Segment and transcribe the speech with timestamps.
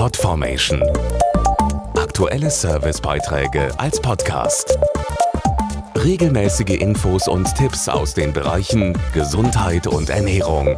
[0.00, 0.82] Podformation.
[1.94, 4.78] Aktuelle Servicebeiträge als Podcast.
[5.94, 10.74] Regelmäßige Infos und Tipps aus den Bereichen Gesundheit und Ernährung.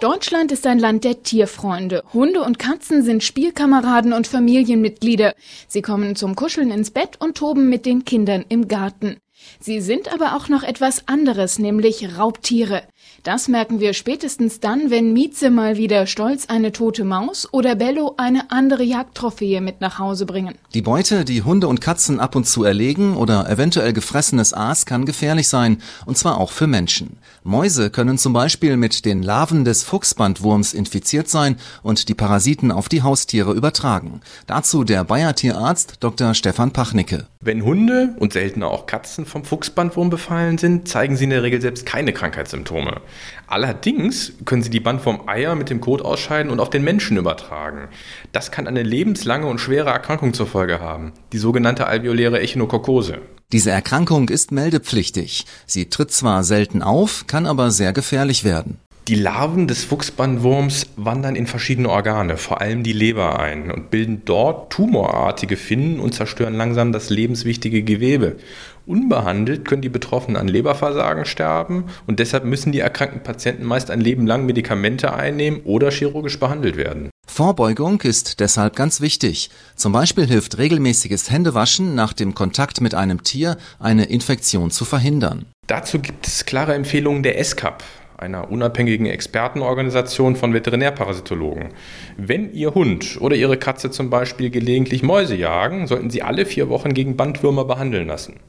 [0.00, 2.02] Deutschland ist ein Land der Tierfreunde.
[2.12, 5.32] Hunde und Katzen sind Spielkameraden und Familienmitglieder.
[5.68, 9.18] Sie kommen zum Kuscheln ins Bett und toben mit den Kindern im Garten.
[9.60, 12.82] Sie sind aber auch noch etwas anderes, nämlich Raubtiere.
[13.24, 18.14] Das merken wir spätestens dann, wenn Mieze mal wieder stolz eine tote Maus oder Bello
[18.16, 20.54] eine andere Jagdtrophäe mit nach Hause bringen.
[20.72, 25.04] Die Beute, die Hunde und Katzen ab und zu erlegen oder eventuell gefressenes Aas kann
[25.04, 27.18] gefährlich sein, und zwar auch für Menschen.
[27.42, 32.88] Mäuse können zum Beispiel mit den Larven des Fuchsbandwurms infiziert sein und die Parasiten auf
[32.88, 34.20] die Haustiere übertragen.
[34.46, 36.34] Dazu der Bayer Tierarzt Dr.
[36.34, 37.26] Stefan Pachnicke.
[37.40, 41.60] Wenn Hunde und seltener auch Katzen vom Fuchsbandwurm befallen sind, zeigen sie in der Regel
[41.60, 43.00] selbst keine Krankheitssymptome.
[43.46, 47.88] Allerdings können sie die Bandwurm-Eier mit dem Kot ausscheiden und auf den Menschen übertragen.
[48.32, 53.18] Das kann eine lebenslange und schwere Erkrankung zur Folge haben, die sogenannte alveoläre Echinokokose.
[53.52, 55.46] Diese Erkrankung ist meldepflichtig.
[55.66, 58.78] Sie tritt zwar selten auf, kann aber sehr gefährlich werden.
[59.08, 64.20] Die Larven des Fuchsbandwurms wandern in verschiedene Organe, vor allem die Leber ein und bilden
[64.26, 68.36] dort tumorartige Finnen und zerstören langsam das lebenswichtige Gewebe.
[68.84, 74.02] Unbehandelt können die Betroffenen an Leberversagen sterben und deshalb müssen die erkrankten Patienten meist ein
[74.02, 77.08] Leben lang Medikamente einnehmen oder chirurgisch behandelt werden.
[77.26, 79.48] Vorbeugung ist deshalb ganz wichtig.
[79.74, 85.46] Zum Beispiel hilft regelmäßiges Händewaschen nach dem Kontakt mit einem Tier, eine Infektion zu verhindern.
[85.66, 87.82] Dazu gibt es klare Empfehlungen der ESCAP,
[88.18, 91.68] einer unabhängigen Expertenorganisation von Veterinärparasitologen.
[92.16, 96.68] Wenn Ihr Hund oder Ihre Katze zum Beispiel gelegentlich Mäuse jagen, sollten Sie alle vier
[96.68, 98.40] Wochen gegen Bandwürmer behandeln lassen.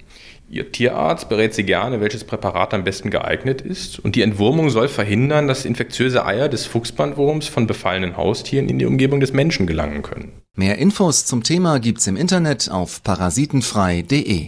[0.52, 4.00] Ihr Tierarzt berät Sie gerne, welches Präparat am besten geeignet ist.
[4.00, 8.88] Und die Entwurmung soll verhindern, dass infektiöse Eier des Fuchsbandwurms von befallenen Haustieren in die
[8.88, 10.32] Umgebung des Menschen gelangen können.
[10.58, 14.48] Mehr Infos zum Thema gibt's im Internet auf parasitenfrei.de.